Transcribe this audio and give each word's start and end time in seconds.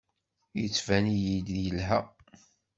Yettban-iyi-d 0.61 1.47
yelha. 1.65 1.99